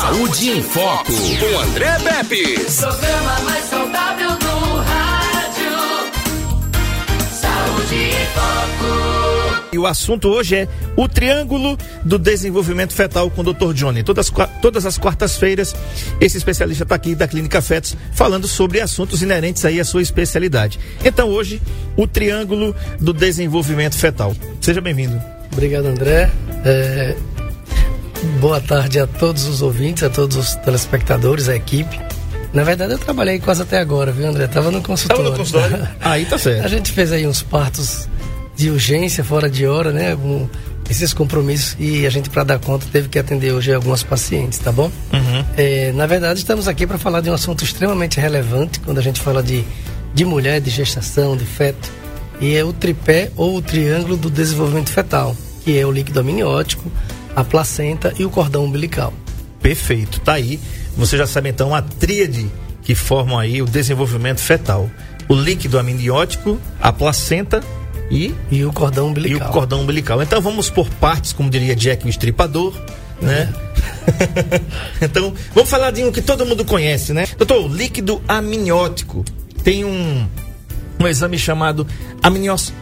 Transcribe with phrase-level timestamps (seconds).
[0.00, 2.54] Saúde em Foco, com André Pepe.
[2.54, 5.72] Programa mais saudável do rádio.
[7.32, 9.68] Saúde em Foco.
[9.72, 13.72] E o assunto hoje é o Triângulo do Desenvolvimento Fetal com o Dr.
[13.74, 14.04] Johnny.
[14.04, 14.30] Todas,
[14.62, 15.74] todas as quartas-feiras,
[16.20, 20.78] esse especialista está aqui da Clínica Fetos falando sobre assuntos inerentes aí à sua especialidade.
[21.04, 21.60] Então hoje,
[21.96, 24.32] o Triângulo do Desenvolvimento Fetal.
[24.60, 25.20] Seja bem-vindo.
[25.52, 26.30] Obrigado, André.
[26.64, 27.16] É,
[28.40, 31.98] boa tarde a todos os ouvintes, a todos os telespectadores, a equipe.
[32.52, 34.46] Na verdade, eu trabalhei quase até agora, viu, André?
[34.46, 35.24] Tava no consultório.
[35.24, 35.88] Tava no consultório?
[36.00, 36.64] aí tá certo.
[36.64, 38.08] A gente fez aí uns partos
[38.56, 40.14] de urgência, fora de hora, né?
[40.14, 40.48] Um,
[40.90, 44.72] esses compromissos e a gente, para dar conta, teve que atender hoje algumas pacientes, tá
[44.72, 44.90] bom?
[45.12, 45.44] Uhum.
[45.56, 49.20] É, na verdade, estamos aqui para falar de um assunto extremamente relevante quando a gente
[49.20, 49.64] fala de,
[50.14, 51.92] de mulher, de gestação, de feto,
[52.40, 56.90] e é o tripé ou o triângulo do desenvolvimento fetal, que é o líquido amniótico,
[57.38, 59.14] a placenta e o cordão umbilical.
[59.62, 60.58] Perfeito, tá aí.
[60.96, 62.50] Você já sabe então a tríade
[62.82, 64.90] que formam aí o desenvolvimento fetal.
[65.28, 67.62] O líquido amniótico, a placenta
[68.10, 69.46] e, e o cordão umbilical.
[69.46, 70.20] E o cordão umbilical.
[70.20, 72.74] Então vamos por partes, como diria Jack o Estripador,
[73.22, 73.54] né?
[75.00, 77.24] então, vamos falar de um que todo mundo conhece, né?
[77.36, 79.24] Doutor, líquido amniótico.
[79.62, 80.26] Tem um,
[80.98, 81.86] um exame chamado
[82.20, 82.72] amnios...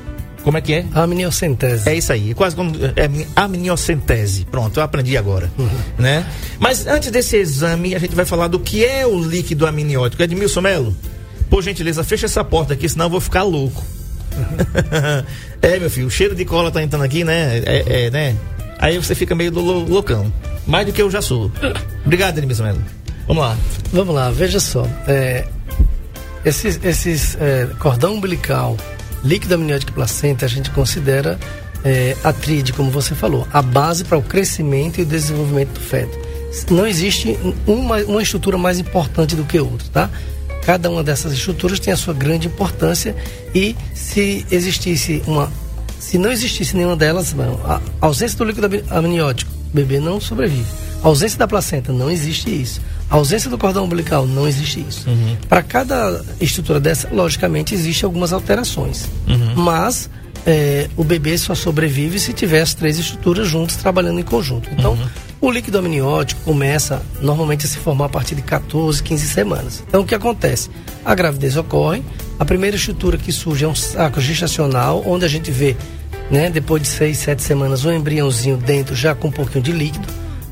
[0.46, 0.86] Como é que é?
[0.94, 1.88] Amniocentese.
[1.88, 4.44] É isso aí, quase como é, amniocentese.
[4.44, 5.68] Pronto, eu aprendi agora, uhum.
[5.98, 6.24] né?
[6.60, 10.22] Mas antes desse exame, a gente vai falar do que é o líquido amniótico.
[10.22, 10.96] Edmilson Melo,
[11.50, 13.84] por gentileza, fecha essa porta aqui, senão eu vou ficar louco.
[15.60, 17.58] é, meu filho, o cheiro de cola tá entrando aqui, né?
[17.66, 18.36] É, é, né?
[18.78, 20.32] Aí você fica meio loucão.
[20.64, 21.50] Mais do que eu já sou.
[22.04, 22.82] Obrigado, Edmilson Melo.
[23.26, 23.58] Vamos lá.
[23.92, 24.86] Vamos lá, veja só.
[25.08, 25.44] É,
[26.44, 28.76] esses esses é, cordão umbilical,
[29.24, 31.38] líquido amniótico e placenta, a gente considera
[31.84, 35.80] é, a tríade, como você falou, a base para o crescimento e o desenvolvimento do
[35.80, 36.18] feto.
[36.70, 40.10] Não existe uma, uma estrutura mais importante do que outra, tá?
[40.64, 43.14] Cada uma dessas estruturas tem a sua grande importância
[43.54, 45.52] e se existisse uma,
[45.98, 47.34] se não existisse nenhuma delas,
[47.64, 50.66] a ausência do líquido amniótico, o bebê não sobrevive.
[51.04, 52.80] A ausência da placenta, não existe isso.
[53.08, 55.08] A ausência do cordão umbilical, não existe isso.
[55.08, 55.36] Uhum.
[55.48, 59.04] Para cada estrutura dessa, logicamente, existem algumas alterações.
[59.28, 59.54] Uhum.
[59.62, 60.10] Mas
[60.44, 64.68] é, o bebê só sobrevive se tiver as três estruturas juntas trabalhando em conjunto.
[64.72, 65.06] Então, Uhum.
[65.40, 69.84] o líquido amniótico começa normalmente a se formar a partir de 14, 15 semanas.
[69.86, 70.68] Então, o que acontece?
[71.04, 72.02] A gravidez ocorre,
[72.38, 75.76] a primeira estrutura que surge é um saco gestacional, onde a gente vê,
[76.30, 80.06] né, depois de 6, 7 semanas, um embriãozinho dentro já com um pouquinho de líquido,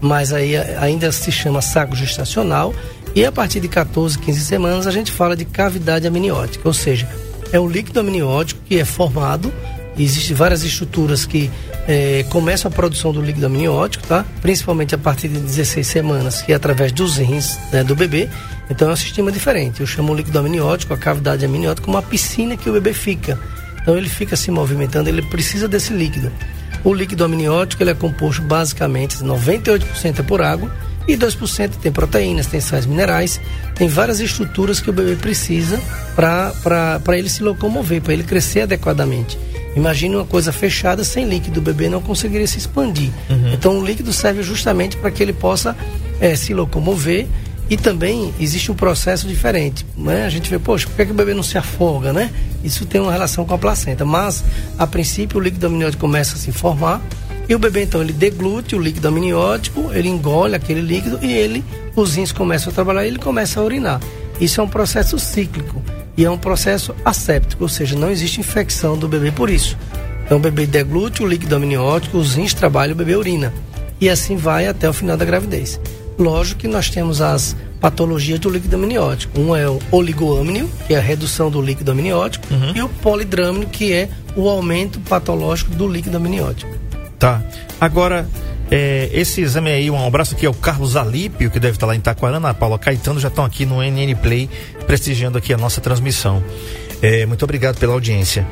[0.04, 2.74] mas aí ainda se chama saco gestacional.
[3.14, 7.08] E a partir de 14, 15 semanas, a gente fala de cavidade amniótica, ou seja,
[7.52, 9.52] é o líquido amniótico que é formado
[9.96, 11.50] Existem várias estruturas que
[11.86, 14.24] eh, começam a produção do líquido amniótico, tá?
[14.42, 18.28] Principalmente a partir de 16 semanas, que é através dos rins né, do bebê.
[18.68, 19.80] Então é um sistema diferente.
[19.80, 23.38] Eu chamo o líquido amniótico, a cavidade amniótica, como uma piscina que o bebê fica.
[23.80, 26.32] Então ele fica se movimentando, ele precisa desse líquido.
[26.82, 30.70] O líquido amniótico ele é composto basicamente 98% é por água
[31.06, 33.40] e 2% tem proteínas, tem sais minerais,
[33.74, 35.80] tem várias estruturas que o bebê precisa
[36.14, 39.38] para ele se locomover, para ele crescer adequadamente.
[39.76, 43.10] Imagine uma coisa fechada sem líquido, o bebê não conseguiria se expandir.
[43.28, 43.52] Uhum.
[43.52, 45.76] Então o líquido serve justamente para que ele possa
[46.20, 47.26] é, se locomover
[47.68, 49.86] e também existe um processo diferente.
[49.96, 50.24] Né?
[50.26, 52.30] A gente vê, poxa, por que, que o bebê não se afoga, né?
[52.62, 54.04] Isso tem uma relação com a placenta.
[54.04, 54.44] Mas,
[54.78, 57.00] a princípio, o líquido amniótico começa a se formar
[57.48, 61.62] e o bebê, então, ele deglute o líquido amniótico, ele engole aquele líquido e ele,
[61.94, 64.00] os rins começam a trabalhar e ele começa a urinar.
[64.40, 65.82] Isso é um processo cíclico
[66.16, 69.76] e é um processo asséptico, ou seja, não existe infecção do bebê por isso.
[70.24, 73.52] Então o bebê deglute o líquido amniótico, os rins trabalham, o bebê urina.
[74.00, 75.78] E assim vai até o final da gravidez.
[76.18, 79.40] Lógico que nós temos as patologias do líquido amniótico.
[79.40, 82.72] Um é o oligoâmnio, que é a redução do líquido amniótico, Uhum.
[82.74, 86.70] e o polidrâmino, que é o aumento patológico do líquido amniótico.
[87.18, 87.42] Tá.
[87.80, 88.28] Agora,
[88.70, 91.98] é, esse exame aí, um abraço aqui ao Carlos Alípio, que deve estar lá em
[91.98, 94.48] Itaquarana, a Paula Caetano já estão aqui no NN Play,
[94.86, 96.42] prestigiando aqui a nossa transmissão.
[97.02, 98.46] É, muito obrigado pela audiência.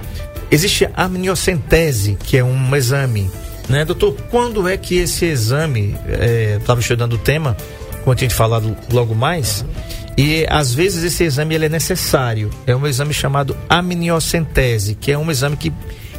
[0.50, 3.30] Existe a amniocentese, que é um exame,
[3.72, 4.14] né, doutor?
[4.30, 5.96] Quando é que esse exame,
[6.58, 7.56] estava estudando o tema,
[8.00, 9.64] como eu tinha te falado logo mais,
[10.16, 12.50] e às vezes esse exame ele é necessário.
[12.66, 15.72] É um exame chamado amniocentese, que é um exame que,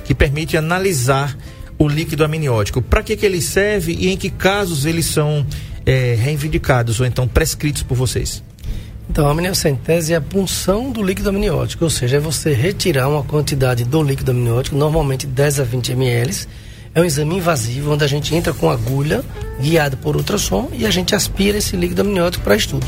[0.04, 1.38] que permite analisar
[1.78, 2.82] o líquido amniótico.
[2.82, 5.46] Para que, que ele serve e em que casos eles são
[5.86, 8.44] é, reivindicados ou então prescritos por vocês?
[9.08, 13.22] Então, a amniocentese é a punção do líquido amniótico, ou seja, é você retirar uma
[13.22, 16.48] quantidade do líquido amniótico, normalmente 10 a 20 ml,
[16.96, 19.24] É um exame invasivo, onde a gente entra com agulha,
[19.60, 22.86] guiado por ultrassom, e a gente aspira esse líquido amniótico para estudo.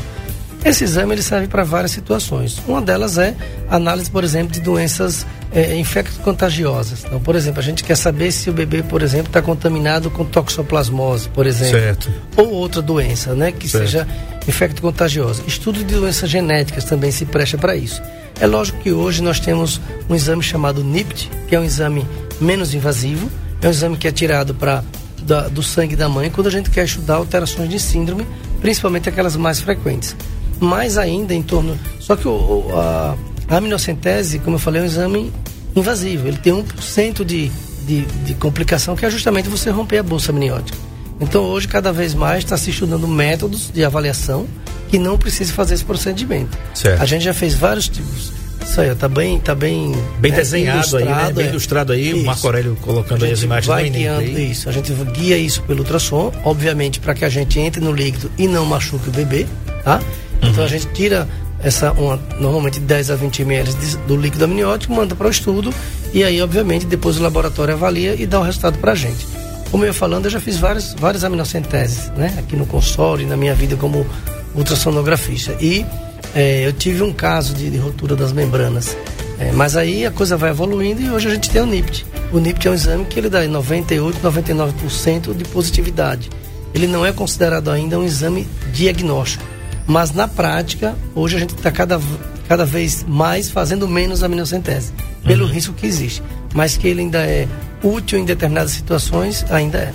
[0.64, 2.60] Esse exame ele serve para várias situações.
[2.66, 3.36] Uma delas é
[3.68, 7.04] análise, por exemplo, de doenças é, infecto-contagiosas.
[7.04, 10.24] Então, por exemplo, a gente quer saber se o bebê, por exemplo, está contaminado com
[10.24, 11.78] toxoplasmose, por exemplo.
[11.78, 12.12] Certo.
[12.36, 13.52] Ou outra doença, né?
[13.52, 13.84] Que Certo.
[13.84, 14.08] seja
[14.48, 15.42] infecto-contagiosa.
[15.46, 18.02] Estudo de doenças genéticas também se presta para isso.
[18.40, 22.04] É lógico que hoje nós temos um exame chamado NIPT, que é um exame
[22.40, 23.30] menos invasivo.
[23.66, 24.84] É um exame que é tirado pra,
[25.22, 28.24] da- do sangue da mãe quando a gente quer estudar alterações de síndrome,
[28.60, 30.14] principalmente aquelas mais frequentes.
[30.60, 31.76] Mais ainda em torno.
[31.98, 33.16] Só que o, o- a,
[33.48, 35.32] a aminocentese, como eu falei, é um exame
[35.74, 36.28] invasivo.
[36.28, 37.50] Ele tem 1% de,
[37.84, 40.78] de, de complicação, que é justamente você romper a bolsa amniótica.
[41.20, 44.46] Então hoje, cada vez mais, está se estudando métodos de avaliação
[44.88, 46.56] que não precisa fazer esse procedimento.
[46.72, 47.02] Certo.
[47.02, 48.30] A gente já fez vários tipos.
[48.68, 51.32] Isso aí, tá bem, tá bem, Bem né, desenhado aí, né?
[51.32, 51.50] Bem é.
[51.50, 52.24] ilustrado aí, o.
[52.24, 54.50] Marco Aurélio colocando aí as imagens vai guiando Enem.
[54.50, 54.68] isso.
[54.68, 58.46] A gente guia isso pelo ultrassom, obviamente, para que a gente entre no líquido e
[58.48, 59.46] não machuque o bebê,
[59.84, 60.00] tá?
[60.42, 60.64] Então Uhum.
[60.64, 61.28] a gente tira
[61.62, 63.72] essa uma, normalmente 10 a 20 ml
[64.06, 65.72] do líquido amniótico, manda para o estudo
[66.12, 69.26] e aí, obviamente, depois o laboratório avalia e dá o resultado para a gente.
[69.70, 72.34] Como eu ia falando, eu já fiz várias, várias aminocenteses, né?
[72.38, 74.06] Aqui no consultório e na minha vida como
[74.54, 75.56] ultrassonografista.
[75.60, 75.84] E
[76.34, 78.96] eh, eu tive um caso de, de ruptura das membranas.
[79.38, 82.06] Eh, mas aí a coisa vai evoluindo e hoje a gente tem o NIPT.
[82.32, 86.30] O NIPT é um exame que ele dá 98, 99% de positividade.
[86.74, 89.44] Ele não é considerado ainda um exame diagnóstico.
[89.86, 92.00] Mas na prática, hoje a gente está cada,
[92.48, 94.92] cada vez mais fazendo menos aminocentese,
[95.24, 96.22] pelo risco que existe.
[96.54, 97.46] Mas que ele ainda é
[97.82, 99.92] útil em determinadas situações, ainda é.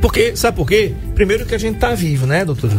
[0.00, 0.92] porque, sabe por quê?
[1.14, 2.70] Primeiro que a gente tá vivo, né, doutor?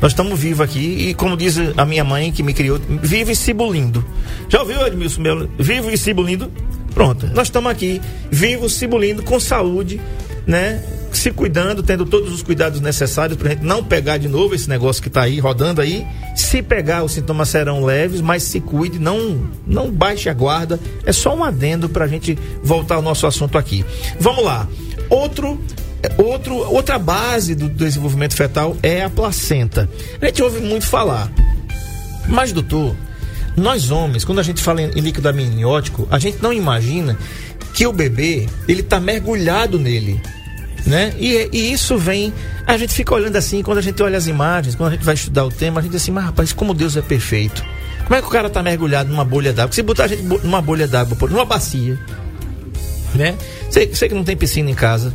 [0.00, 3.36] Nós estamos vivos aqui e, como diz a minha mãe que me criou, vivo e
[3.36, 4.04] cibulindo.
[4.48, 5.50] Já ouviu, Edmilson Melo?
[5.58, 6.50] Vivo e cibulindo?
[6.94, 10.00] Pronto, nós estamos aqui, vivos, cibulindo, com saúde,
[10.46, 10.82] né?
[11.12, 15.02] Se cuidando, tendo todos os cuidados necessários pra gente não pegar de novo esse negócio
[15.02, 16.06] que tá aí, rodando aí.
[16.36, 20.78] Se pegar, os sintomas serão leves, mas se cuide, não, não baixe a guarda.
[21.04, 23.84] É só um adendo pra gente voltar ao nosso assunto aqui.
[24.20, 24.68] Vamos lá.
[25.08, 25.58] Outro
[26.16, 29.88] Outro, outra base do desenvolvimento fetal é a placenta.
[30.20, 31.30] A gente ouve muito falar.
[32.28, 32.94] Mas, doutor,
[33.56, 37.18] nós homens, quando a gente fala em líquido amniótico, a gente não imagina
[37.74, 40.20] que o bebê, ele tá mergulhado nele.
[40.86, 41.12] Né?
[41.18, 42.32] E, e isso vem.
[42.66, 45.14] A gente fica olhando assim, quando a gente olha as imagens, quando a gente vai
[45.14, 47.64] estudar o tema, a gente diz assim, mas rapaz, como Deus é perfeito.
[48.04, 49.72] Como é que o cara tá mergulhado numa bolha d'água?
[49.72, 51.98] Se botar a gente numa bolha d'água, numa bacia,
[53.14, 53.36] né?
[53.70, 55.12] Sei, sei que não tem piscina em casa,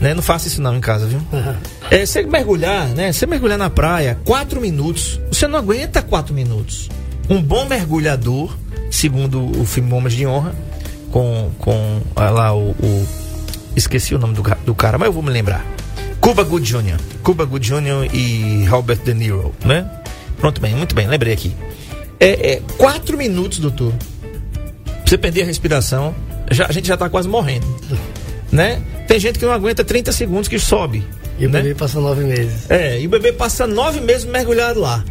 [0.00, 0.14] né?
[0.14, 1.20] Não faça isso não em casa, viu?
[1.90, 3.12] É, você mergulhar, né?
[3.12, 5.20] Você mergulhar na praia, quatro minutos.
[5.30, 6.88] Você não aguenta quatro minutos.
[7.28, 8.56] Um bom mergulhador,
[8.90, 10.54] segundo o filme Homens de Honra,
[11.10, 13.06] com, com ah, lá o, o-
[13.76, 15.64] Esqueci o nome do, do cara, mas eu vou me lembrar.
[16.20, 16.98] Cuba Good Jr.
[17.22, 18.12] Cuba Good Jr.
[18.12, 19.88] e Robert De Niro, né?
[20.38, 21.54] Pronto, bem, muito bem, lembrei aqui.
[22.18, 23.92] É, é quatro minutos, doutor.
[24.84, 26.12] Pra você perder a respiração,
[26.50, 27.66] já, a gente já tá quase morrendo.
[28.50, 28.82] Né?
[29.08, 31.02] Tem gente que não aguenta 30 segundos que sobe.
[31.38, 31.62] E o né?
[31.62, 32.70] bebê passou nove meses.
[32.70, 35.04] É, e o bebê passa nove meses mergulhado lá.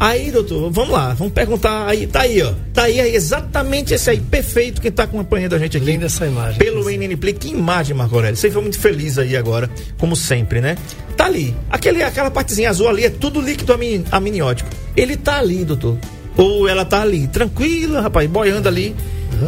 [0.00, 2.52] Aí, doutor, vamos lá, vamos perguntar aí, tá aí, ó.
[2.72, 5.86] Tá aí, aí exatamente esse aí, perfeito, quem tá acompanhando a gente aqui.
[5.86, 6.58] Linda essa imagem.
[6.58, 8.36] Pelo NN Play, que imagem, Marco Aurélio.
[8.36, 10.76] Você foi muito feliz aí agora, como sempre, né?
[11.16, 11.52] Tá ali.
[11.68, 14.70] Aquele, aquela partezinha azul ali é tudo líquido amni- amniótico.
[14.96, 15.96] Ele tá ali, doutor.
[16.36, 18.94] Ou ela tá ali, tranquila, rapaz, boiando ali.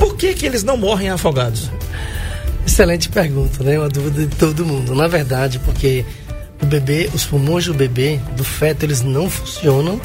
[0.01, 1.71] Por que que eles não morrem afogados?
[2.71, 3.77] Excelente pergunta, né?
[3.77, 4.95] Uma dúvida de todo mundo.
[4.95, 6.05] Na verdade, porque
[6.63, 10.01] o bebê, os pulmões do bebê, do feto, eles não funcionam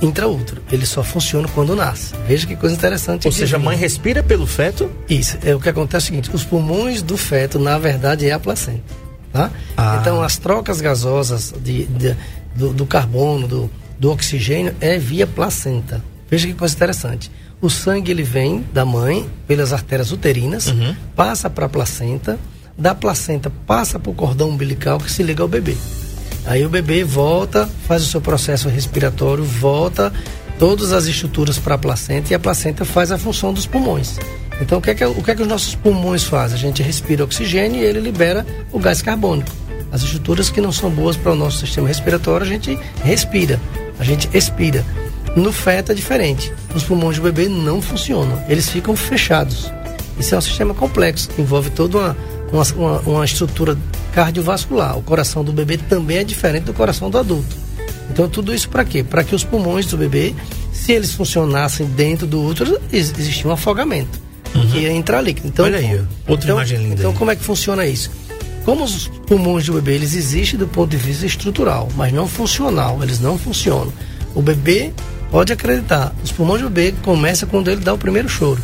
[0.00, 0.62] intraútero.
[0.72, 2.14] Ele só funciona quando nasce.
[2.26, 3.26] Veja que coisa interessante.
[3.26, 4.90] Ou seja, a mãe respira pelo feto?
[5.10, 5.36] Isso.
[5.44, 8.38] É, o que acontece é o seguinte: os pulmões do feto, na verdade, é a
[8.40, 8.82] placenta.
[9.30, 9.50] Tá?
[9.76, 9.98] Ah.
[10.00, 12.16] Então, as trocas gasosas de, de-
[12.56, 16.02] do, do carbono, do, do oxigênio, é via placenta.
[16.30, 17.30] Veja que coisa interessante.
[17.64, 20.66] O sangue ele vem da mãe pelas artérias uterinas,
[21.16, 22.38] passa para a placenta,
[22.76, 25.74] da placenta passa para o cordão umbilical que se liga ao bebê.
[26.44, 30.12] Aí o bebê volta, faz o seu processo respiratório, volta
[30.58, 34.18] todas as estruturas para a placenta e a placenta faz a função dos pulmões.
[34.60, 36.58] Então o que é que, o que é que os nossos pulmões fazem?
[36.58, 39.50] A gente respira oxigênio e ele libera o gás carbônico.
[39.90, 43.58] As estruturas que não são boas para o nosso sistema respiratório, a gente respira,
[43.98, 44.84] a gente expira.
[45.36, 46.52] No feto é diferente.
[46.74, 49.70] Os pulmões do bebê não funcionam, eles ficam fechados.
[50.18, 52.16] Isso é um sistema complexo, que envolve toda
[52.52, 53.76] uma, uma, uma, estrutura
[54.12, 54.96] cardiovascular.
[54.96, 57.56] O coração do bebê também é diferente do coração do adulto.
[58.10, 59.02] Então, tudo isso para quê?
[59.02, 60.32] Para que os pulmões do bebê,
[60.72, 64.20] se eles funcionassem dentro do útero, ex- existia um afogamento,
[64.70, 65.48] que ia entrar líquido.
[65.48, 66.00] Então, Olha aí.
[66.28, 67.16] Outra então, imagem linda Então, aí.
[67.16, 68.10] como é que funciona isso?
[68.64, 73.02] Como os pulmões do bebê, eles existem do ponto de vista estrutural, mas não funcional,
[73.02, 73.92] eles não funcionam.
[74.34, 74.92] O bebê,
[75.34, 78.62] pode acreditar, os pulmões do bebê começam quando ele dá o primeiro choro.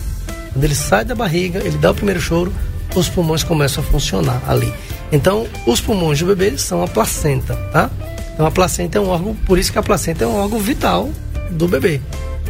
[0.53, 2.55] Quando ele sai da barriga, ele dá o primeiro choro,
[2.95, 4.73] os pulmões começam a funcionar ali.
[5.11, 7.91] Então, os pulmões do bebê são a placenta, tá?
[8.33, 11.11] Então, a placenta é um órgão, por isso que a placenta é um órgão vital
[11.50, 12.00] do bebê.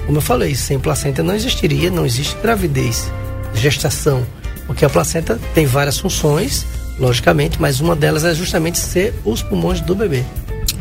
[0.04, 3.10] Como eu falei, sem placenta não existiria, não existe gravidez,
[3.54, 4.26] gestação,
[4.66, 6.66] porque a placenta tem várias funções,
[6.98, 10.22] logicamente, mas uma delas é justamente ser os pulmões do bebê.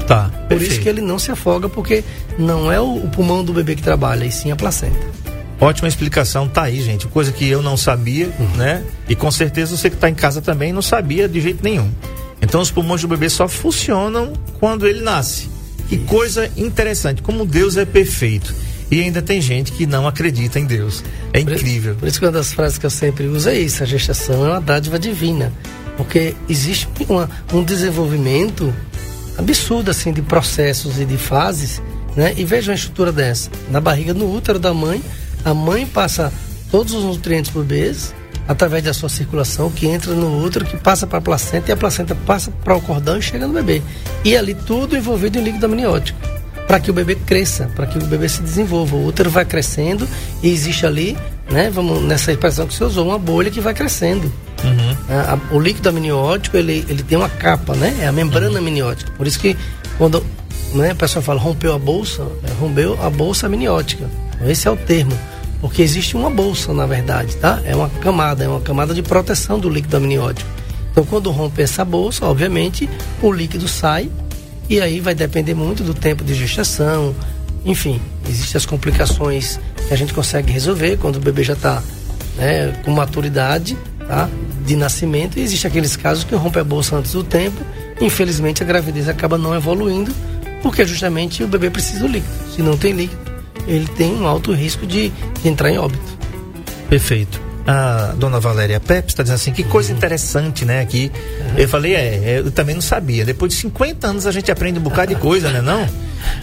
[0.05, 0.29] Tá.
[0.49, 2.03] Por isso que ele não se afoga, porque
[2.37, 4.97] não é o, pulmão do bebê que trabalha, e sim a placenta.
[5.61, 7.05] Ótima explicação, tá aí, gente.
[7.07, 8.83] Coisa que eu não sabia, né?
[9.07, 11.89] E com certeza você que tá em casa também não sabia de jeito nenhum.
[12.41, 15.49] Então os pulmões do bebê só funcionam quando ele nasce.
[15.89, 18.53] Que coisa interessante, como Deus é perfeito.
[18.89, 21.03] E ainda tem gente que não acredita em Deus.
[21.33, 21.95] É incrível.
[21.95, 24.49] Por isso que uma das frases que eu sempre uso é isso: a gestação é
[24.51, 25.51] uma dádiva divina.
[25.97, 28.73] Porque existe uma- um desenvolvimento
[29.39, 31.81] absurdo assim de processos e de fases,
[32.15, 32.33] né?
[32.37, 33.49] E veja uma estrutura dessa.
[33.71, 35.01] Na barriga, no útero da mãe,
[35.43, 36.31] a mãe passa
[36.69, 37.95] todos os nutrientes para o bebê
[38.47, 41.77] através da sua circulação, que entra no útero, que passa para a placenta e a
[41.77, 43.81] placenta passa para o cordão e chega no bebê.
[44.25, 46.19] E ali tudo envolvido em líquido amniótico
[46.69, 48.95] para que o bebê cresça, para que o bebê se desenvolva.
[48.95, 50.07] O útero vai crescendo
[50.43, 51.17] e existe ali,
[51.49, 54.31] né, vamos nessa expressão que você usou, uma bolha que vai crescendo.
[55.09, 57.97] A- a- o líquido amniótico, ele, ele tem uma capa, né?
[58.01, 59.11] É a membrana amniótica.
[59.17, 59.55] Por isso que
[59.97, 60.23] quando
[60.73, 64.05] né, a pessoa fala rompeu a bolsa, é, rompeu a bolsa amniótica.
[64.45, 65.17] Esse é o termo.
[65.61, 67.59] Porque existe uma bolsa, na verdade, tá?
[67.65, 70.49] É uma camada, é uma camada de proteção do líquido amniótico.
[70.91, 72.89] Então, quando rompe essa bolsa, obviamente,
[73.21, 74.09] o líquido sai
[74.69, 77.13] e aí vai depender muito do tempo de gestação.
[77.65, 77.99] Enfim,
[78.29, 81.83] existem as complicações que a gente consegue resolver quando o bebê já está
[82.37, 83.75] né, com maturidade
[84.07, 84.29] tá,
[84.69, 85.37] de nascimento.
[85.37, 87.65] E existem aqueles casos que rompe a bolsa antes do tempo.
[87.99, 90.13] Infelizmente, a gravidez acaba não evoluindo
[90.61, 92.33] porque justamente o bebê precisa do líquido.
[92.55, 93.19] Se não tem líquido,
[93.67, 95.09] ele tem um alto risco de,
[95.41, 96.17] de entrar em óbito.
[96.89, 97.41] Perfeito.
[97.65, 100.81] A dona Valéria Pepe está dizendo assim, que coisa interessante, né?
[100.81, 101.11] Aqui.
[101.57, 103.25] Eu falei, é, eu também não sabia.
[103.25, 105.61] Depois de 50 anos a gente aprende um bocado de coisa, né?
[105.61, 105.87] Não?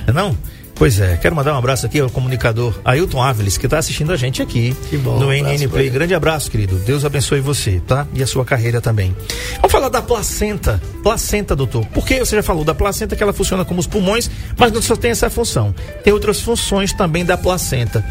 [0.07, 0.37] É não?
[0.77, 4.17] Pois é, quero mandar um abraço aqui ao comunicador Ailton Áviles, que está assistindo a
[4.17, 5.89] gente aqui Que bom, no um NN Play.
[5.89, 6.77] Grande abraço, querido.
[6.77, 8.07] Deus abençoe você, tá?
[8.13, 9.17] E a sua carreira também.
[9.57, 10.81] Vamos falar da placenta.
[11.03, 11.87] Placenta, doutor.
[11.95, 14.95] Porque você já falou da placenta que ela funciona como os pulmões, mas não só
[14.95, 15.75] tem essa função.
[16.05, 18.05] Tem outras funções também da placenta.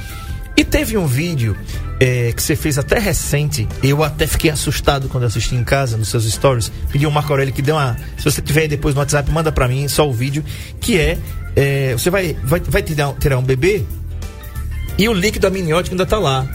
[0.57, 1.55] E teve um vídeo
[1.99, 6.07] eh, que você fez até recente, eu até fiquei assustado quando assisti em casa, nos
[6.07, 6.71] seus stories.
[6.91, 7.97] Pedi ao Marco Aurélio que dê uma.
[8.17, 10.43] Se você tiver depois no WhatsApp, manda pra mim só o vídeo.
[10.79, 11.17] Que é:
[11.57, 13.83] eh, você vai, vai, vai tirar, tirar um bebê
[14.97, 16.47] e o líquido amniótico ainda tá lá.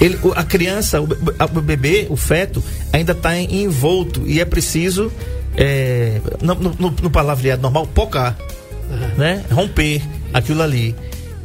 [0.00, 2.62] Ele, o- a criança, o, a- o bebê, o feto,
[2.92, 5.12] ainda está envolto e é preciso,
[5.56, 8.36] eh, no, no, no- palavreado normal, pocar,
[9.16, 9.44] né?
[9.52, 10.02] Romper
[10.32, 10.94] aquilo ali.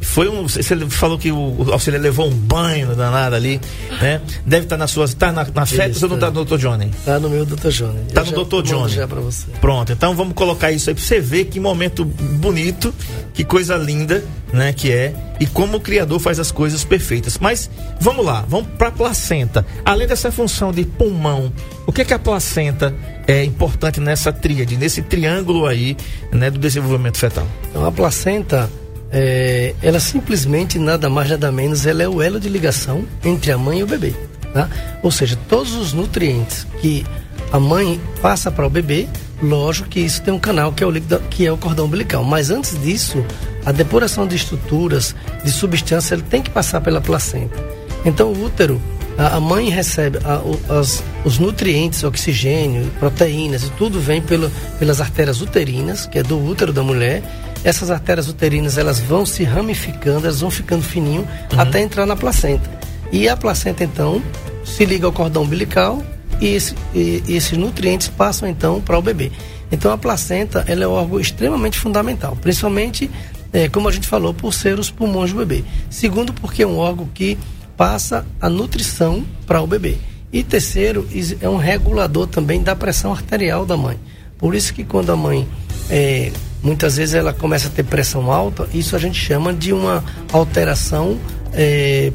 [0.04, 0.42] Foi um.
[0.46, 3.60] Você falou que o, auxiliar levou um banho danado ali,
[4.00, 4.20] né?
[4.46, 5.14] Deve estar nas suas.
[5.14, 6.56] Tá na, na feto ou não tá no Dr.
[6.56, 6.90] Johnny?
[7.04, 7.68] Tá no meu Dr.
[7.68, 8.00] Johnny.
[8.12, 8.62] Tá Eu no Dr.
[8.62, 8.92] Johnny.
[8.92, 9.50] já você.
[9.60, 12.94] Pronto, então vamos colocar isso aí pra você ver que momento bonito,
[13.32, 17.38] que coisa linda, né, que é e como o criador faz as coisas perfeitas.
[17.38, 17.70] Mas
[18.00, 19.66] vamos lá, vamos pra placenta.
[19.84, 21.52] Além dessa função de pulmão,
[21.86, 22.94] o que é que a placenta
[23.26, 25.96] é importante nessa tríade, nesse triângulo aí,
[26.32, 27.46] né, do desenvolvimento fetal?
[27.68, 28.70] Então a placenta,
[29.14, 33.56] é, ela simplesmente nada mais nada menos, ela é o elo de ligação entre a
[33.56, 34.12] mãe e o bebê,
[34.52, 34.68] tá?
[35.04, 37.06] Ou seja, todos os nutrientes que
[37.52, 39.06] a mãe passa para o bebê,
[39.40, 42.24] lógico que isso tem um canal que é o líquido, que é o cordão umbilical.
[42.24, 43.24] Mas antes disso,
[43.64, 47.56] a depuração de estruturas, de substância, ele tem que passar pela placenta.
[48.04, 48.82] Então o útero,
[49.16, 54.50] a, a mãe recebe a, o, as, os nutrientes, oxigênio, proteínas e tudo vem pelo,
[54.80, 57.22] pelas artérias uterinas, que é do útero da mulher.
[57.64, 61.60] Essas artérias uterinas elas vão se ramificando, elas vão ficando fininho uhum.
[61.60, 62.70] até entrar na placenta.
[63.10, 64.22] E a placenta então
[64.64, 66.02] se liga ao cordão umbilical
[66.40, 69.32] e, esse, e, e esses nutrientes passam então para o bebê.
[69.72, 73.10] Então a placenta ela é um órgão extremamente fundamental, principalmente
[73.52, 75.64] é, como a gente falou, por ser os pulmões do bebê.
[75.88, 77.38] Segundo, porque é um órgão que
[77.76, 79.96] passa a nutrição para o bebê.
[80.32, 81.08] E terceiro,
[81.40, 83.96] é um regulador também da pressão arterial da mãe.
[84.36, 85.46] Por isso que quando a mãe
[85.88, 86.32] é,
[86.64, 90.02] muitas vezes ela começa a ter pressão alta, isso a gente chama de uma
[90.32, 91.18] alteração
[91.52, 92.10] é,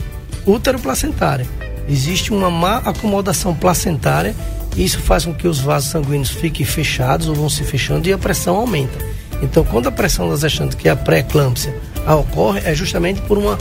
[0.46, 1.46] útero-placentária.
[1.88, 4.36] Existe uma má acomodação placentária
[4.76, 8.14] e isso faz com que os vasos sanguíneos fiquem fechados ou vão se fechando e
[8.14, 8.98] a pressão aumenta.
[9.42, 11.74] Então, quando a pressão das gestantes, que é a pré-eclâmpsia,
[12.06, 13.58] ocorre, é justamente por uma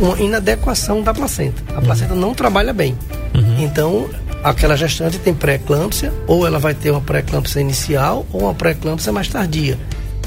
[0.00, 1.62] uma inadequação da placenta.
[1.76, 2.96] A placenta não trabalha bem.
[3.34, 3.62] Uhum.
[3.62, 4.08] Então,
[4.42, 9.28] aquela gestante tem pré-eclâmpsia, ou ela vai ter uma pré-eclâmpsia inicial ou uma pré-eclâmpsia mais
[9.28, 9.78] tardia.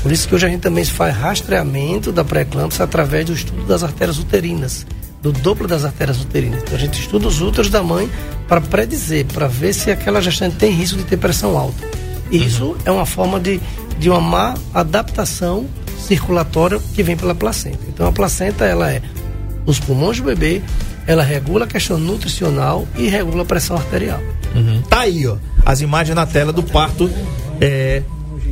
[0.03, 3.83] Por isso que hoje a gente também faz rastreamento da pré-eclâmpsia através do estudo das
[3.83, 4.85] artérias uterinas,
[5.21, 6.61] do duplo das artérias uterinas.
[6.61, 8.11] Então a gente estuda os úteros da mãe
[8.45, 11.87] para predizer, para ver se aquela gestante tem risco de ter pressão alta.
[12.29, 12.43] E uhum.
[12.43, 13.61] isso é uma forma de,
[13.97, 15.65] de uma má adaptação
[15.97, 17.79] circulatória que vem pela placenta.
[17.87, 19.01] Então a placenta ela é
[19.65, 20.61] os pulmões do bebê,
[21.07, 24.19] ela regula a questão nutricional e regula a pressão arterial.
[24.53, 24.81] Uhum.
[24.81, 27.09] Tá aí, ó, as imagens na tela do parto
[27.61, 28.03] é,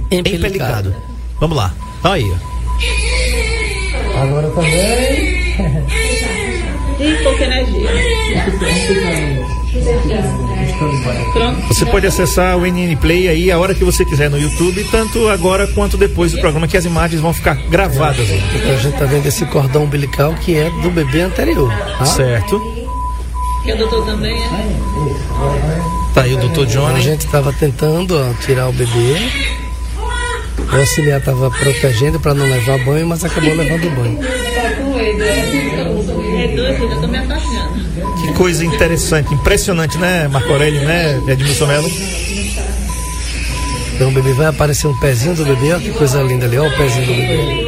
[0.09, 0.89] empelicado.
[0.89, 1.10] empelicado.
[1.41, 2.31] Vamos lá, tá aí.
[4.21, 5.41] Agora também.
[6.99, 7.89] e pouca energia.
[11.67, 15.27] Você pode acessar o NN Play aí a hora que você quiser no YouTube, tanto
[15.29, 18.29] agora quanto depois do programa, que as imagens vão ficar gravadas.
[18.29, 21.73] É, então a gente tá vendo esse cordão umbilical que é do bebê anterior.
[21.97, 22.05] Tá?
[22.05, 22.61] Certo.
[23.63, 24.49] Que o doutor também é.
[26.13, 26.99] Tá aí o doutor Johnny.
[26.99, 29.60] A gente estava tentando ó, tirar o bebê.
[30.69, 34.19] O auxiliar estava protegendo para não levar banho, mas acabou levando banho.
[38.21, 41.89] Que coisa interessante, impressionante, né, Marco Aurélio, né, Edmilson Melo?
[43.95, 46.71] Então o bebê vai aparecer um pezinho do bebê, olha que coisa linda ali, olha
[46.73, 47.61] o pezinho do bebê.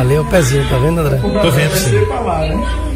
[0.00, 1.18] Ali é o pezinho, tá vendo, André?
[1.18, 2.87] Tô vendo sim.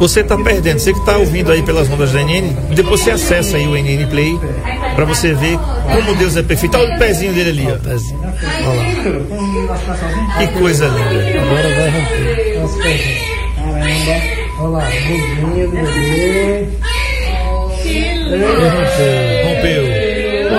[0.00, 3.58] Você está perdendo, você que está ouvindo aí pelas ondas da NN, depois você acessa
[3.58, 4.40] aí o NN Play
[4.96, 5.58] para você ver
[5.92, 6.78] como Deus é perfeito.
[6.78, 7.76] Olha o pezinho dele ali, ó.
[8.66, 10.38] Olha lá.
[10.38, 11.40] Que coisa linda.
[11.42, 12.50] Agora vai romper.
[13.56, 14.40] Caramba.
[14.58, 14.84] Olha lá,
[15.84, 16.68] bebê.
[19.44, 19.84] Rompeu.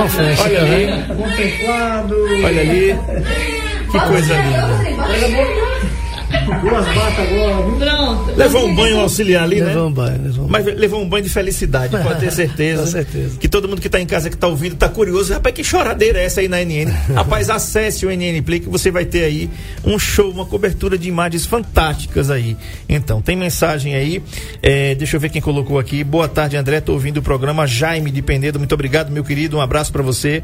[0.10, 0.44] Festa.
[0.44, 0.82] Olha ali.
[2.44, 2.96] Olha ali.
[3.92, 5.71] Que coisa linda.
[6.46, 7.78] Duas batas agora.
[7.78, 8.38] Pronto.
[8.38, 9.82] Levou um banho auxiliar ali, levou né?
[9.82, 10.66] Um banho, levou um banho.
[10.66, 12.82] Mas levou um banho de felicidade, pode ter certeza.
[12.82, 13.38] Com certeza.
[13.38, 15.34] Que todo mundo que está em casa, que está ouvindo, está curioso.
[15.34, 16.92] Rapaz, que choradeira é essa aí na NN?
[17.14, 19.50] Rapaz, acesse o NN Play que você vai ter aí
[19.84, 22.58] um show, uma cobertura de imagens fantásticas aí.
[22.88, 24.22] Então, tem mensagem aí.
[24.62, 26.04] É, deixa eu ver quem colocou aqui.
[26.04, 26.78] Boa tarde, André.
[26.78, 27.68] Estou ouvindo o programa.
[27.68, 29.58] Jaime de Penedo, muito obrigado, meu querido.
[29.58, 30.44] Um abraço para você.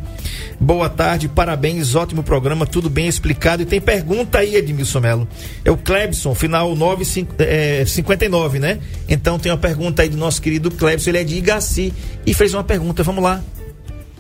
[0.60, 3.62] Boa tarde, parabéns, ótimo programa, tudo bem explicado.
[3.64, 5.28] E tem pergunta aí, Edmilson Melo.
[5.64, 8.80] É o Klebson, final 959, é, né?
[9.08, 11.94] Então tem uma pergunta aí do nosso querido Klebson, ele é de Igaci
[12.26, 13.42] e fez uma pergunta, vamos lá.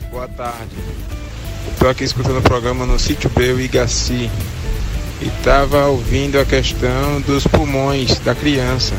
[0.10, 0.71] Boa tarde.
[1.73, 4.32] Estou aqui escutando o programa no sítio B, Igaci,
[5.21, 8.95] e estava ouvindo a questão dos pulmões da criança.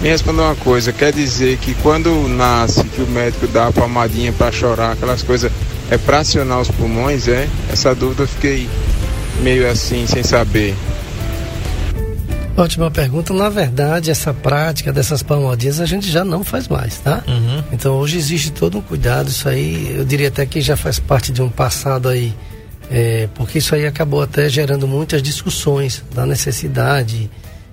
[0.00, 4.32] Me responda uma coisa, quer dizer que quando nasce, que o médico dá a palmadinha
[4.32, 5.50] para chorar, aquelas coisas,
[5.90, 7.48] é para acionar os pulmões, é?
[7.72, 8.68] Essa dúvida eu fiquei
[9.42, 10.76] meio assim, sem saber.
[12.56, 13.32] Ótima pergunta.
[13.32, 17.22] Na verdade, essa prática dessas palmadinhas a gente já não faz mais, tá?
[17.26, 17.64] Uhum.
[17.72, 19.28] Então hoje existe todo um cuidado.
[19.28, 22.34] Isso aí, eu diria até que já faz parte de um passado aí,
[22.90, 27.30] é, porque isso aí acabou até gerando muitas discussões da necessidade.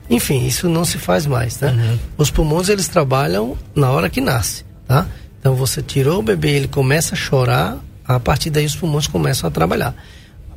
[0.09, 1.71] Enfim, isso não se faz mais, né?
[1.71, 1.99] Uhum.
[2.17, 5.05] Os pulmões eles trabalham na hora que nasce, tá?
[5.39, 9.47] Então você tirou o bebê, ele começa a chorar, a partir daí os pulmões começam
[9.47, 9.93] a trabalhar.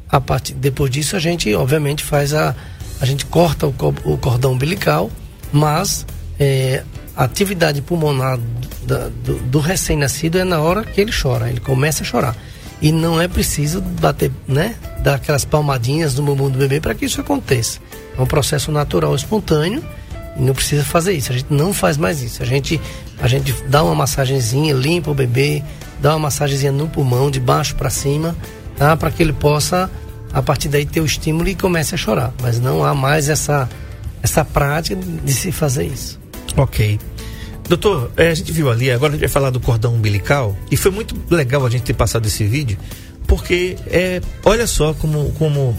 [0.08, 2.54] A partir, depois disso a gente, obviamente, faz a
[3.02, 5.10] a gente corta o, o cordão umbilical,
[5.52, 6.06] mas
[6.38, 6.84] é,
[7.16, 8.38] a atividade pulmonar
[8.86, 12.36] do, do, do recém-nascido é na hora que ele chora, ele começa a chorar.
[12.80, 17.04] E não é preciso bater, né, dar aquelas palmadinhas no bumbum do bebê para que
[17.04, 17.80] isso aconteça.
[18.16, 19.82] É um processo natural, espontâneo,
[20.36, 21.32] e não precisa fazer isso.
[21.32, 22.40] A gente não faz mais isso.
[22.40, 22.80] A gente,
[23.20, 25.60] a gente dá uma massagenzinha, limpa o bebê,
[26.00, 28.36] dá uma massagenzinha no pulmão, de baixo para cima,
[28.76, 28.96] tá?
[28.96, 29.90] Para que ele possa,
[30.32, 32.32] a partir daí, ter o estímulo e comece a chorar.
[32.40, 33.68] Mas não há mais essa,
[34.22, 36.18] essa prática de se fazer isso.
[36.56, 36.98] Ok.
[37.68, 40.76] Doutor, é, a gente viu ali, agora a gente vai falar do cordão umbilical, e
[40.76, 42.76] foi muito legal a gente ter passado esse vídeo,
[43.26, 45.76] porque é, olha só como, como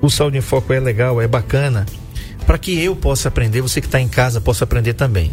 [0.00, 1.86] o Saúde em Foco é legal, é bacana,
[2.46, 5.32] para que eu possa aprender, você que está em casa possa aprender também.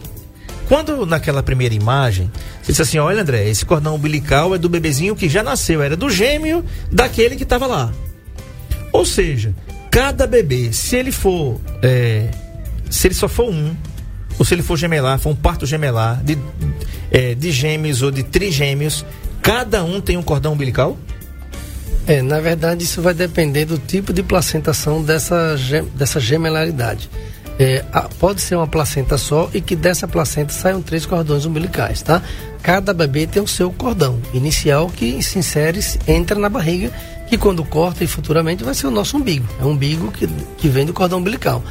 [0.67, 5.15] Quando naquela primeira imagem, você disse assim: olha, André, esse cordão umbilical é do bebezinho
[5.15, 7.91] que já nasceu, era do gêmeo daquele que estava lá.
[8.91, 9.53] Ou seja,
[9.91, 11.59] cada bebê, se ele for.
[11.81, 12.29] É,
[12.89, 13.75] se ele só for um,
[14.37, 16.37] ou se ele for gemelar, for um parto gemelar, de,
[17.11, 19.05] é, de gêmeos ou de trigêmeos,
[19.41, 20.97] cada um tem um cordão umbilical?
[22.07, 25.55] É, na verdade, isso vai depender do tipo de placentação dessa,
[25.93, 27.09] dessa gemelaridade.
[27.59, 27.83] É,
[28.17, 32.23] pode ser uma placenta só e que dessa placenta saiam três cordões umbilicais, tá?
[32.63, 36.89] Cada bebê tem o seu cordão inicial que se insere, entra na barriga,
[37.29, 39.47] que quando corta e futuramente vai ser o nosso umbigo.
[39.61, 41.63] É um umbigo que, que vem do cordão umbilical.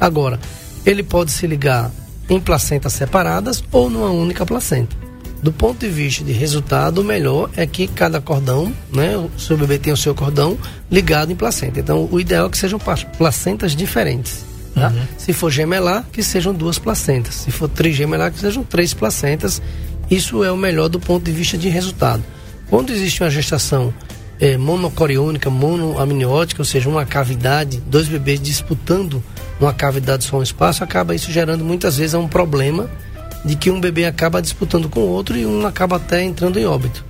[0.00, 0.40] Agora,
[0.84, 1.90] ele pode se ligar
[2.28, 4.96] em placentas separadas ou numa única placenta.
[5.42, 9.56] Do ponto de vista de resultado, o melhor é que cada cordão, né, o seu
[9.56, 10.56] bebê tem o seu cordão
[10.90, 11.78] ligado em placenta.
[11.78, 12.80] Então, o ideal é que sejam
[13.18, 14.44] placentas diferentes.
[14.74, 14.88] Tá?
[14.88, 15.02] Uhum.
[15.18, 17.34] Se for gemelar, que sejam duas placentas.
[17.34, 19.60] Se for trigemelar, que sejam três placentas.
[20.10, 22.24] Isso é o melhor do ponto de vista de resultado.
[22.68, 23.92] Quando existe uma gestação
[24.40, 29.22] é, monocoriônica, monoamniótica, ou seja, uma cavidade, dois bebês disputando
[29.60, 32.90] uma cavidade só um espaço, acaba isso gerando muitas vezes um problema
[33.44, 36.66] de que um bebê acaba disputando com o outro e um acaba até entrando em
[36.66, 37.04] óbito.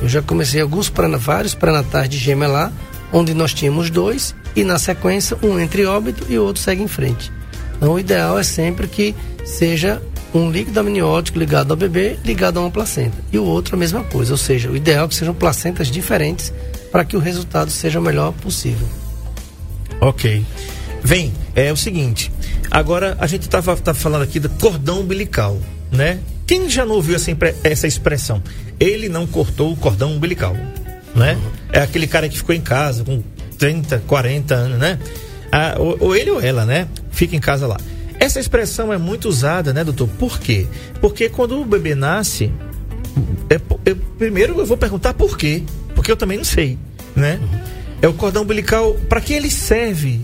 [0.00, 2.72] Eu já comecei alguns vários pré-natais de gemelar,
[3.12, 6.88] onde nós tínhamos dois e na sequência um entre óbito e o outro segue em
[6.88, 7.30] frente.
[7.76, 10.00] Então o ideal é sempre que seja
[10.34, 13.16] um líquido amniótico ligado ao bebê, ligado a uma placenta.
[13.32, 16.52] E o outro a mesma coisa, ou seja, o ideal é que sejam placentas diferentes
[16.90, 18.86] para que o resultado seja o melhor possível.
[20.00, 20.44] Ok.
[21.02, 22.30] Vem, é o seguinte.
[22.70, 25.58] Agora a gente estava tá falando aqui do cordão umbilical,
[25.90, 26.20] né?
[26.46, 27.30] Quem já não ouviu essa,
[27.62, 28.42] essa expressão?
[28.78, 30.56] Ele não cortou o cordão umbilical,
[31.14, 31.38] né?
[31.72, 33.22] É aquele cara que ficou em casa com
[33.58, 34.98] 30, 40 anos, né?
[35.50, 36.88] Ah, ou, ou ele ou ela, né?
[37.10, 37.76] Fica em casa lá.
[38.22, 40.06] Essa expressão é muito usada, né, doutor?
[40.06, 40.68] Por quê?
[41.00, 42.52] Porque quando o bebê nasce,
[43.50, 43.58] é,
[44.16, 46.78] primeiro eu vou perguntar por quê, porque eu também não sei,
[47.16, 47.40] né?
[48.00, 50.20] É o cordão umbilical, para que ele serve?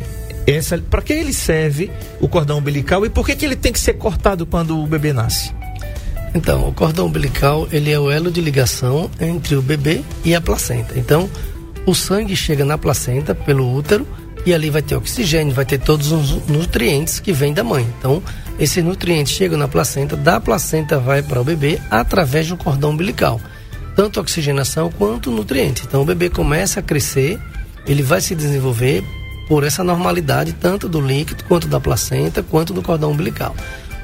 [0.46, 3.80] Essa, para que ele serve o cordão umbilical e por que, que ele tem que
[3.80, 5.52] ser cortado quando o bebê nasce?
[6.32, 10.40] Então, o cordão umbilical ele é o elo de ligação entre o bebê e a
[10.40, 10.96] placenta.
[10.96, 11.28] Então,
[11.84, 14.06] o sangue chega na placenta pelo útero
[14.48, 17.86] e ali vai ter oxigênio, vai ter todos os nutrientes que vêm da mãe.
[17.98, 18.22] Então,
[18.58, 23.38] esses nutrientes chegam na placenta, da placenta vai para o bebê através do cordão umbilical,
[23.94, 25.84] tanto oxigenação quanto nutrientes.
[25.84, 27.38] Então, o bebê começa a crescer,
[27.86, 29.04] ele vai se desenvolver
[29.46, 33.54] por essa normalidade tanto do líquido quanto da placenta quanto do cordão umbilical.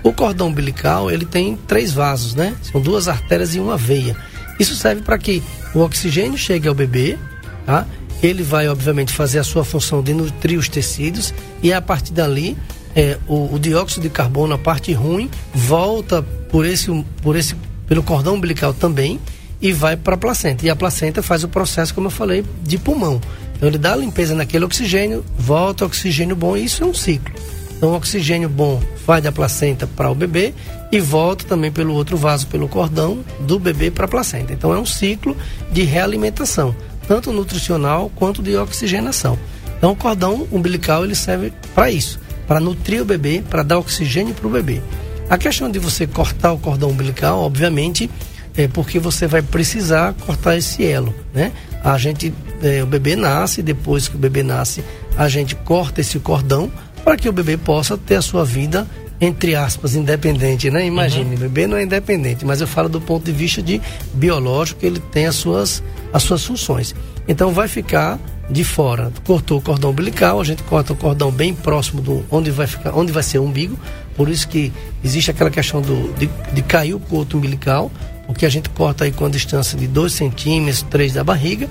[0.02, 2.54] O cordão umbilical ele tem três vasos, né?
[2.60, 4.14] São duas artérias e uma veia.
[4.60, 5.42] Isso serve para que
[5.74, 7.18] o oxigênio chegue ao bebê,
[7.64, 7.86] tá?
[8.24, 12.56] Ele vai, obviamente, fazer a sua função de nutrir os tecidos e a partir dali
[12.94, 17.54] é, o, o, dióxido de carbono, a parte ruim, volta por esse, por esse,
[17.86, 19.20] pelo cordão umbilical também
[19.60, 20.64] e vai para a placenta.
[20.64, 23.20] E a placenta faz o processo, como eu falei, de pulmão.
[23.56, 27.34] Então ele dá a limpeza naquele oxigênio, volta oxigênio bom, e isso é um ciclo.
[27.76, 30.54] Então o oxigênio bom vai da placenta para o bebê
[30.90, 34.52] e volta também pelo outro vaso, pelo cordão do bebê para a placenta.
[34.52, 35.36] Então é um ciclo
[35.72, 36.74] de realimentação
[37.06, 39.38] tanto nutricional quanto de oxigenação.
[39.76, 44.34] Então, o cordão umbilical ele serve para isso, para nutrir o bebê, para dar oxigênio
[44.34, 44.80] para o bebê.
[45.28, 48.10] A questão de você cortar o cordão umbilical, obviamente,
[48.56, 51.52] é porque você vai precisar cortar esse elo, né?
[51.82, 54.84] A gente, é, o bebê nasce, depois que o bebê nasce,
[55.16, 56.70] a gente corta esse cordão
[57.02, 58.86] para que o bebê possa ter a sua vida
[59.20, 60.86] entre aspas, independente, né?
[60.86, 61.34] Imagine, uhum.
[61.34, 63.80] o bebê não é independente, mas eu falo do ponto de vista de
[64.12, 65.82] biológico, ele tem as suas,
[66.14, 66.94] as suas funções.
[67.26, 69.12] Então vai ficar de fora.
[69.26, 72.94] Cortou o cordão umbilical, a gente corta o cordão bem próximo do onde vai ficar,
[72.94, 73.76] onde vai ser o umbigo.
[74.16, 74.72] Por isso que
[75.02, 77.90] existe aquela questão do, de, de cair o coto umbilical,
[78.28, 81.68] porque a gente corta aí com a distância de 2 centímetros, 3 da barriga.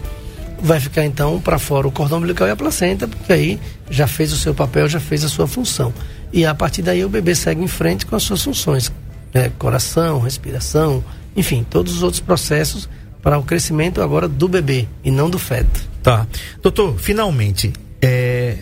[0.62, 4.34] Vai ficar então para fora o cordão umbilical e a placenta, porque aí já fez
[4.34, 5.94] o seu papel, já fez a sua função.
[6.34, 8.92] E a partir daí o bebê segue em frente com as suas funções,
[9.34, 9.52] né?
[9.58, 11.02] coração, respiração,
[11.36, 12.90] enfim, todos os outros processos
[13.24, 15.90] para o crescimento agora do bebê e não do feto.
[16.04, 16.28] Tá.
[16.62, 18.58] Doutor, finalmente, é,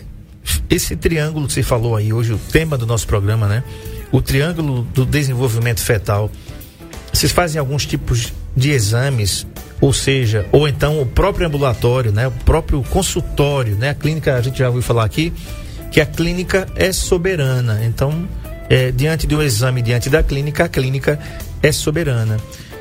[0.70, 3.64] esse triângulo que você falou aí hoje, o tema do nosso programa, né?
[4.12, 6.30] O triângulo do desenvolvimento fetal.
[7.12, 9.46] Vocês fazem alguns tipos de exames,
[9.80, 14.40] ou seja, ou então o próprio ambulatório, né, o próprio consultório, né, a clínica, a
[14.40, 15.32] gente já ouviu falar aqui,
[15.90, 17.84] que a clínica é soberana.
[17.84, 18.28] Então,
[18.68, 21.18] é, diante de um exame, diante da clínica, a clínica
[21.62, 22.38] é soberana.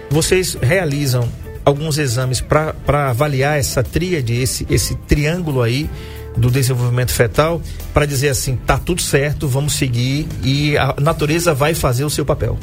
[0.09, 1.27] Vocês realizam
[1.63, 5.89] alguns exames para avaliar essa tríade, esse, esse triângulo aí
[6.35, 7.61] do desenvolvimento fetal,
[7.93, 12.25] para dizer assim, tá tudo certo, vamos seguir e a natureza vai fazer o seu
[12.25, 12.57] papel.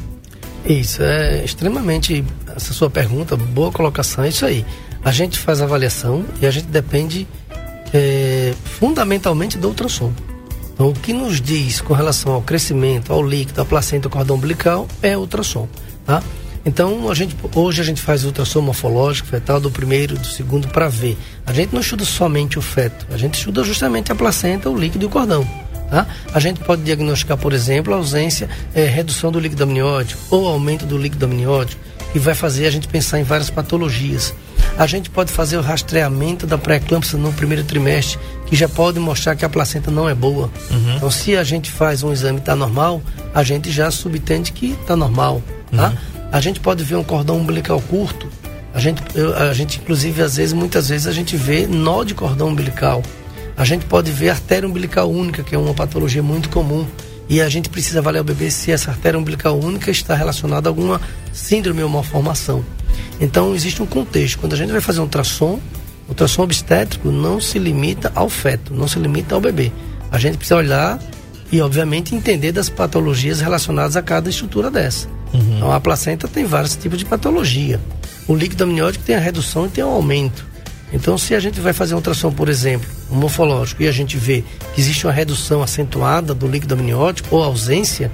[0.64, 2.24] Isso, é extremamente.
[2.54, 4.64] Essa sua pergunta, boa colocação, é isso aí.
[5.04, 7.26] A gente faz avaliação e a gente depende
[7.94, 10.12] é, fundamentalmente do ultrassom.
[10.74, 14.37] Então, o que nos diz com relação ao crescimento, ao líquido, à placenta, ao cordão
[14.37, 15.68] umbilical é o ultrassom,
[16.04, 16.22] tá?
[16.68, 20.87] Então, a gente, hoje a gente faz ultrassom morfológico fetal do primeiro, do segundo para
[20.87, 21.16] ver.
[21.46, 25.07] A gente não estuda somente o feto, a gente estuda justamente a placenta, o líquido
[25.07, 25.48] e o cordão.
[25.88, 26.07] Tá?
[26.35, 30.85] A gente pode diagnosticar, por exemplo, a ausência, é, redução do líquido amniótico ou aumento
[30.85, 31.81] do líquido amniótico,
[32.12, 34.35] que vai fazer a gente pensar em várias patologias.
[34.76, 39.35] A gente pode fazer o rastreamento da pré-eclâmpsia no primeiro trimestre, que já pode mostrar
[39.35, 40.50] que a placenta não é boa.
[40.70, 40.96] Uhum.
[40.96, 43.00] Então, se a gente faz um exame e está normal,
[43.35, 45.42] a gente já subtende que está normal.
[45.74, 45.88] Tá?
[45.88, 46.17] Uhum.
[46.30, 48.28] A gente pode ver um cordão umbilical curto.
[48.74, 49.02] A gente,
[49.36, 53.02] a gente, inclusive, às vezes, muitas vezes, a gente vê nó de cordão umbilical.
[53.56, 56.86] A gente pode ver artéria umbilical única, que é uma patologia muito comum.
[57.30, 60.70] E a gente precisa avaliar o bebê se essa artéria umbilical única está relacionada a
[60.70, 61.00] alguma
[61.32, 62.62] síndrome ou malformação.
[63.20, 64.38] Então, existe um contexto.
[64.38, 65.58] Quando a gente vai fazer um ultrassom,
[66.06, 69.72] o ultrassom obstétrico não se limita ao feto, não se limita ao bebê.
[70.10, 70.98] A gente precisa olhar
[71.50, 75.17] e, obviamente, entender das patologias relacionadas a cada estrutura dessa.
[75.32, 75.56] Uhum.
[75.56, 77.80] Então, a placenta tem vários tipos de patologia.
[78.26, 80.46] O líquido amniótico tem a redução e tem o aumento.
[80.92, 84.16] Então, se a gente vai fazer um ultrassom, por exemplo, um morfológico, e a gente
[84.16, 84.42] vê
[84.74, 88.10] que existe uma redução acentuada do líquido amniótico ou ausência,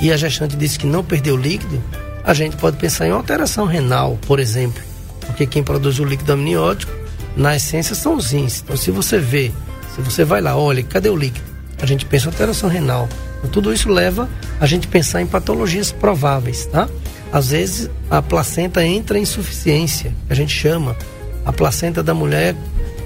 [0.00, 1.82] e a gestante diz que não perdeu líquido,
[2.22, 4.82] a gente pode pensar em alteração renal, por exemplo.
[5.20, 6.92] Porque quem produz o líquido amniótico,
[7.36, 8.60] na essência, são os rins.
[8.62, 9.50] Então, se você vê,
[9.94, 11.46] se você vai lá, olha, cadê o líquido?
[11.80, 13.08] A gente pensa em alteração renal.
[13.38, 14.28] Então, tudo isso leva
[14.60, 16.88] a gente pensar em patologias prováveis, tá?
[17.32, 20.96] Às vezes a placenta entra em insuficiência, a gente chama.
[21.44, 22.54] A placenta da mulher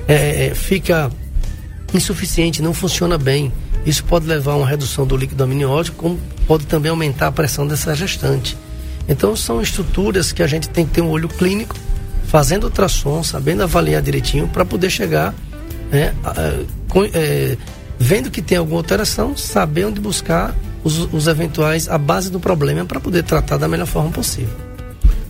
[0.08, 1.10] é, é, fica
[1.94, 3.52] insuficiente, não funciona bem.
[3.84, 7.66] Isso pode levar a uma redução do líquido amniótico, como pode também aumentar a pressão
[7.66, 8.56] dessa gestante.
[9.08, 11.76] Então são estruturas que a gente tem que ter um olho clínico,
[12.26, 15.34] fazendo ultrassom, sabendo avaliar direitinho para poder chegar,
[15.90, 16.14] né,
[16.88, 17.56] com, é,
[18.02, 22.84] vendo que tem alguma alteração, saber onde buscar os, os eventuais, a base do problema
[22.84, 24.54] para poder tratar da melhor forma possível.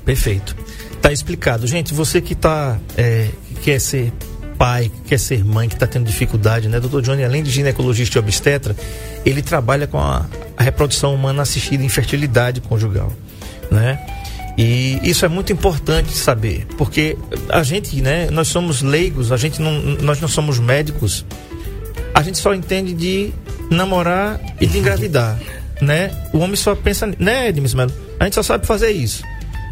[0.07, 0.57] Perfeito.
[1.03, 1.67] Tá explicado.
[1.67, 4.11] Gente, você que tá, é, que quer ser
[4.57, 6.81] pai, que quer ser mãe, que está tendo dificuldade, né?
[6.81, 8.75] Doutor Johnny, além de ginecologista e obstetra,
[9.27, 10.25] ele trabalha com a,
[10.57, 13.13] a reprodução humana assistida em fertilidade conjugal,
[13.71, 13.99] né?
[14.57, 19.61] E isso é muito importante saber, porque a gente, né, nós somos leigos, a gente
[19.61, 21.25] não, nós não somos médicos,
[22.14, 23.33] a gente só entende de
[23.70, 25.38] namorar e de engravidar,
[25.81, 26.11] né?
[26.33, 27.92] O homem só pensa, né, Edmilson Melo?
[28.20, 29.22] A gente só sabe fazer isso.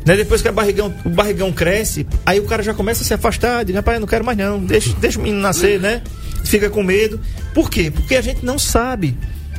[0.05, 0.17] Né?
[0.17, 3.65] Depois que a barrigão, o barrigão cresce, aí o cara já começa a se afastar,
[3.65, 6.03] diz, rapaz, eu não quero mais não, deixa, deixa o menino nascer, né?
[6.45, 7.21] Fica com medo.
[7.53, 7.91] Por quê?
[7.91, 9.17] Porque a gente não sabe.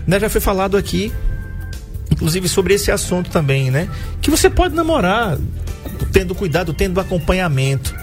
[0.08, 0.20] Né?
[0.20, 1.12] Já foi falado aqui,
[2.10, 3.88] inclusive sobre esse assunto também, né?
[4.20, 5.38] Que você pode namorar
[6.12, 7.96] tendo cuidado, tendo acompanhamento.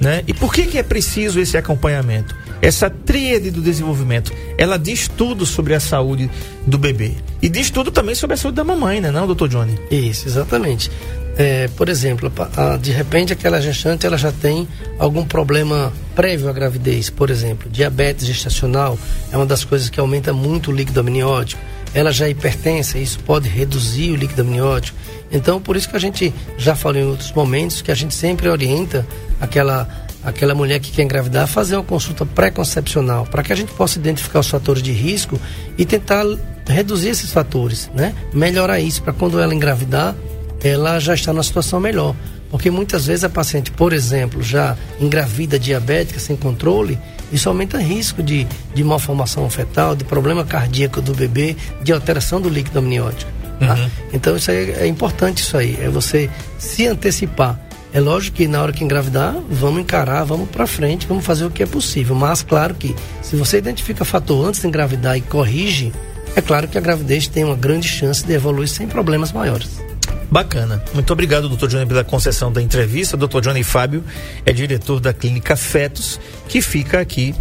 [0.00, 0.22] Né?
[0.26, 2.34] E por que, que é preciso esse acompanhamento?
[2.62, 6.30] Essa tríade do desenvolvimento, ela diz tudo sobre a saúde
[6.66, 7.12] do bebê.
[7.42, 9.78] E diz tudo também sobre a saúde da mamãe, né, não, doutor Johnny?
[9.90, 10.90] Isso, exatamente.
[11.36, 16.52] É, por exemplo, a, de repente aquela gestante ela já tem algum problema prévio à
[16.52, 18.96] gravidez, por exemplo, diabetes gestacional
[19.32, 21.60] é uma das coisas que aumenta muito o líquido amniótico.
[21.92, 24.96] Ela já é hipertensa, isso pode reduzir o líquido amniótico.
[25.30, 28.48] Então, por isso que a gente já falou em outros momentos que a gente sempre
[28.48, 29.06] orienta
[29.40, 29.88] aquela
[30.24, 34.40] aquela mulher que quer engravidar fazer uma consulta pré-concepcional, para que a gente possa identificar
[34.40, 35.38] os fatores de risco
[35.76, 36.24] e tentar
[36.66, 38.14] reduzir esses fatores, né?
[38.32, 40.14] Melhorar isso para quando ela engravidar,
[40.62, 42.14] ela já está numa situação melhor.
[42.50, 46.98] Porque muitas vezes a paciente, por exemplo, já engravida diabética sem controle,
[47.32, 52.40] isso aumenta o risco de, de malformação fetal, de problema cardíaco do bebê, de alteração
[52.40, 53.30] do líquido amniótico.
[53.58, 53.74] Tá?
[53.74, 53.90] Uhum.
[54.12, 57.58] Então isso é importante isso aí, é você se antecipar.
[57.94, 61.50] É lógico que na hora que engravidar, vamos encarar, vamos para frente, vamos fazer o
[61.50, 62.16] que é possível.
[62.16, 65.92] Mas claro que se você identifica fator antes de engravidar e corrige,
[66.34, 69.80] é claro que a gravidez tem uma grande chance de evoluir sem problemas maiores.
[70.28, 70.82] Bacana.
[70.92, 73.16] Muito obrigado, doutor Johnny, pela concessão da entrevista.
[73.16, 74.02] Doutor Johnny Fábio
[74.44, 77.32] é diretor da clínica Fetos, que fica aqui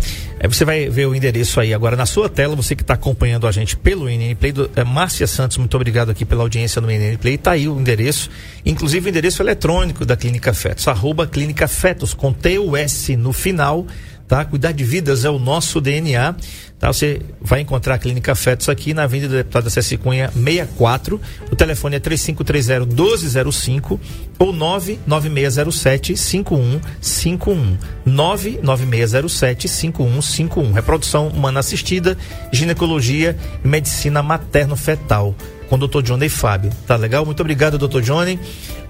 [0.43, 3.47] Aí você vai ver o endereço aí agora na sua tela, você que está acompanhando
[3.47, 4.51] a gente pelo NN Play.
[4.51, 7.38] Do, é, Márcia Santos, muito obrigado aqui pela audiência no NN Play.
[7.38, 8.29] Tá aí o endereço,
[8.65, 13.88] inclusive o endereço eletrônico da Clínica Fetos, arroba Clínica Fetos, com T-U-S no final
[14.28, 14.44] tá?
[14.46, 16.36] Cuidar de vidas é o nosso DNA,
[16.80, 16.92] tá?
[16.92, 21.20] Você vai encontrar a Clínica Fetos aqui na Avenida do Deputado César Cunha 64.
[21.52, 24.00] O telefone é 3530 1205
[24.40, 27.78] ou 99607 5151.
[28.06, 30.72] 99607 5151.
[30.72, 32.18] Reprodução humana assistida,
[32.52, 35.36] ginecologia e medicina materno-fetal
[35.70, 36.02] com o Dr.
[36.02, 36.72] Johnny Fábio.
[36.86, 37.26] Tá legal?
[37.26, 38.02] Muito obrigado, Dr.
[38.02, 38.40] Johnny.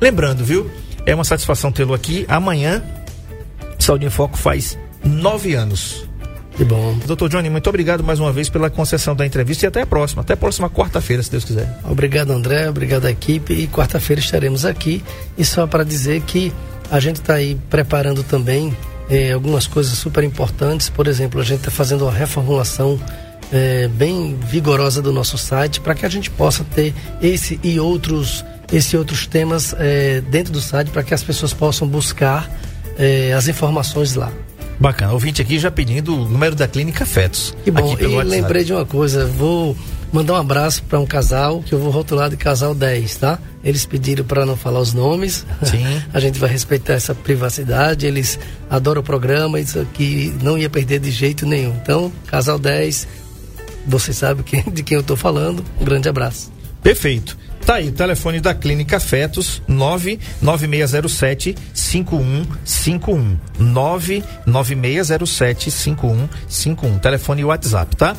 [0.01, 0.69] Lembrando, viu?
[1.05, 2.25] É uma satisfação tê-lo aqui.
[2.27, 2.83] Amanhã,
[3.79, 6.07] Saúde em Foco faz nove anos.
[6.55, 6.95] Que bom.
[7.07, 10.21] Doutor Johnny, muito obrigado mais uma vez pela concessão da entrevista e até a próxima.
[10.21, 11.79] Até a próxima quarta-feira, se Deus quiser.
[11.83, 12.69] Obrigado, André.
[12.69, 13.53] Obrigado, equipe.
[13.53, 15.03] E quarta-feira estaremos aqui.
[15.35, 16.53] E só para dizer que
[16.91, 18.75] a gente está aí preparando também
[19.09, 20.89] eh, algumas coisas super importantes.
[20.89, 22.99] Por exemplo, a gente está fazendo uma reformulação
[23.51, 28.45] eh, bem vigorosa do nosso site para que a gente possa ter esse e outros,
[28.71, 32.47] esse outros temas eh, dentro do site para que as pessoas possam buscar
[33.35, 34.31] as informações lá.
[34.83, 35.13] Bacana.
[35.13, 37.55] Ouvinte aqui já pedindo o número da clínica Fetos.
[37.63, 37.95] Que bom.
[37.97, 38.23] e WhatsApp.
[38.25, 39.77] lembrei de uma coisa, vou
[40.11, 43.39] mandar um abraço para um casal que eu vou rotular de casal 10, tá?
[43.63, 45.45] Eles pediram para não falar os nomes.
[45.63, 45.85] Sim.
[46.13, 48.05] A gente vai respeitar essa privacidade.
[48.05, 48.37] Eles
[48.69, 51.73] adoram o programa, isso aqui não ia perder de jeito nenhum.
[51.81, 53.07] Então, casal 10,
[53.87, 55.63] você sabe de quem eu estou falando.
[55.79, 56.51] Um grande abraço.
[56.81, 57.37] Perfeito.
[57.65, 63.37] Tá aí, o telefone da Clínica Fetos, 99607 5151.
[63.57, 66.99] 99607 5151.
[66.99, 68.17] Telefone WhatsApp, tá?